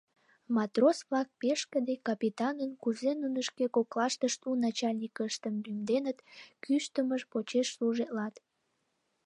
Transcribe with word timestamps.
Матрос-влак 0.55 1.27
пешкыде 1.39 1.95
капитанын, 2.07 2.71
кузе 2.83 3.11
нуно 3.21 3.39
шке 3.49 3.65
коклаштышт 3.75 4.39
у 4.49 4.51
начальникыштым 4.65 5.53
лӱмденыт, 5.65 6.17
кӱштымыж 6.63 7.21
почеш 7.31 7.67
служитлат. 7.75 8.35